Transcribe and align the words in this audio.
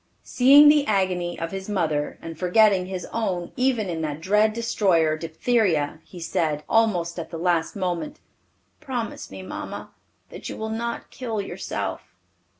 Seeing 0.23 0.67
the 0.67 0.87
agony 0.87 1.39
of 1.39 1.51
his 1.51 1.69
mother, 1.69 2.17
and 2.23 2.35
forgetting 2.35 2.87
his 2.87 3.05
own 3.13 3.51
even 3.55 3.87
in 3.87 4.01
that 4.01 4.19
dread 4.19 4.51
destroyer, 4.51 5.15
diphtheria, 5.15 5.99
he 6.03 6.19
said, 6.19 6.63
almost 6.67 7.19
at 7.19 7.29
the 7.29 7.37
last 7.37 7.75
moment, 7.75 8.19
"Promise 8.79 9.29
me, 9.29 9.43
mamma, 9.43 9.91
that 10.31 10.49
you 10.49 10.57
will 10.57 10.71
not 10.71 11.11
kill 11.11 11.39
yourself." 11.39 12.15